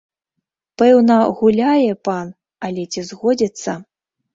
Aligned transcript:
Пэўна, 0.83 1.19
гуляе 1.43 1.93
пан, 2.11 2.27
але 2.71 2.83
ці 2.93 3.09
згодзіцца? 3.15 3.83